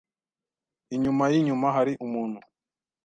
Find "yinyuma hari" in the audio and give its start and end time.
1.33-1.93